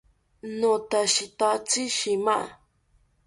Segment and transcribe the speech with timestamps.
[0.59, 2.37] Notashitatzi shima